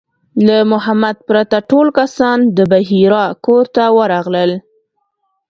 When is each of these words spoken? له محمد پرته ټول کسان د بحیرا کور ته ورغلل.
له 0.47 0.57
محمد 0.71 1.15
پرته 1.27 1.57
ټول 1.69 1.87
کسان 1.99 2.37
د 2.57 2.59
بحیرا 2.71 3.25
کور 3.45 3.65
ته 3.75 3.83
ورغلل. 3.97 4.51